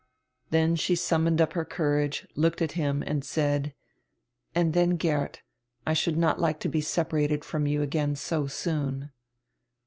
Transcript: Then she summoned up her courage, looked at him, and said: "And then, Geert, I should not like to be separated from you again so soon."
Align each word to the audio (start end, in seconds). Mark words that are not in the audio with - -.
Then 0.49 0.75
she 0.75 0.95
summoned 0.95 1.39
up 1.41 1.53
her 1.53 1.63
courage, 1.63 2.27
looked 2.33 2.59
at 2.63 2.71
him, 2.71 3.03
and 3.05 3.23
said: 3.23 3.75
"And 4.55 4.73
then, 4.73 4.97
Geert, 4.97 5.43
I 5.85 5.93
should 5.93 6.17
not 6.17 6.41
like 6.41 6.59
to 6.61 6.67
be 6.69 6.81
separated 6.81 7.45
from 7.45 7.67
you 7.67 7.83
again 7.83 8.15
so 8.15 8.47
soon." 8.47 9.11